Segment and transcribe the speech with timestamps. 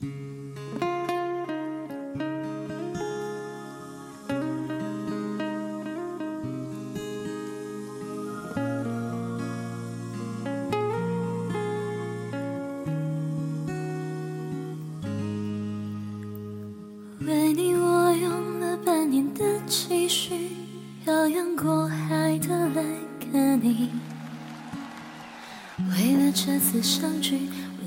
[0.00, 0.06] 为
[17.52, 20.52] 你，我用了半年的积蓄，
[21.04, 22.84] 漂洋过海的来
[23.20, 23.90] 看你。
[25.90, 27.48] 为了这次相聚，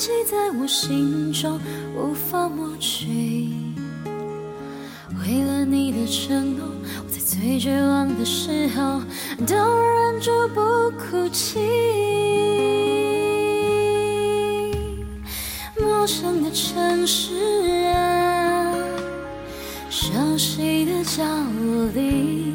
[0.00, 1.60] 记在我心中，
[1.94, 3.50] 无法抹去。
[5.20, 6.66] 为了你的承诺，
[7.04, 9.02] 我在最绝望的时候
[9.46, 11.60] 都忍住不哭泣。
[15.78, 17.34] 陌生的城市
[17.92, 18.74] 啊，
[19.90, 22.54] 熟悉的角落里，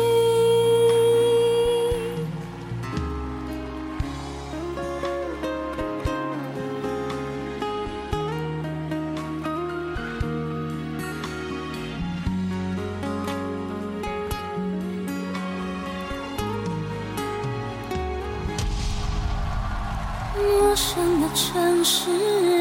[20.41, 22.09] 陌生的城市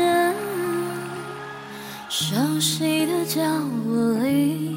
[0.07, 0.35] 啊，
[2.09, 3.41] 熟悉的角
[3.87, 4.77] 落里，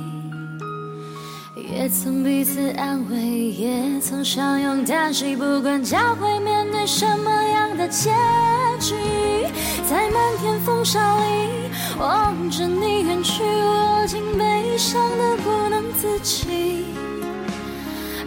[1.55, 5.35] 也曾彼此安慰，也曾相拥叹息。
[5.35, 8.09] 不管将会面对什么样的结
[8.79, 8.95] 局，
[9.89, 11.69] 在漫天风沙里
[11.99, 16.92] 望着你远去，我竟悲伤的不能自己。